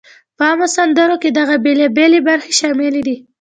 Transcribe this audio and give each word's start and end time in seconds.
په 0.37 0.43
عامو 0.49 0.67
سندرو 0.75 1.15
کې 1.21 1.29
دغه 1.39 1.55
بېلابېلی 1.65 2.19
برخې 2.27 2.51
شاملې 2.59 3.01
دي: 3.07 3.15